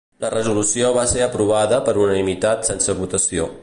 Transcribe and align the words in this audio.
La 0.23 0.29
resolució 0.35 0.89
va 0.95 1.03
ser 1.11 1.23
aprovada 1.27 1.81
per 1.91 1.97
unanimitat 2.09 2.69
sense 2.73 3.01
votació. 3.05 3.53